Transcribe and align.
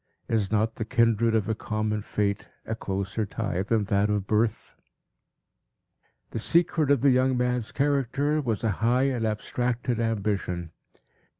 Is 0.27 0.51
not 0.51 0.77
the 0.77 0.83
kindred 0.83 1.35
of 1.35 1.47
a 1.47 1.53
common 1.53 2.01
fate 2.01 2.47
a 2.65 2.73
closer 2.73 3.23
tie 3.27 3.61
than 3.61 3.83
that 3.83 4.09
of 4.09 4.25
birth? 4.25 4.73
The 6.31 6.39
secret 6.39 6.89
of 6.89 7.01
the 7.01 7.11
young 7.11 7.37
man's 7.37 7.71
character 7.71 8.41
was, 8.41 8.63
a 8.63 8.71
high 8.81 9.03
and 9.11 9.25
abstracted 9.27 9.99
ambition. 9.99 10.71